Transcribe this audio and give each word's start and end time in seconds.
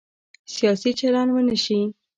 سیاسي 0.53 0.91
چلند 0.99 1.29
ونه 1.33 1.55
شي. 1.63 1.79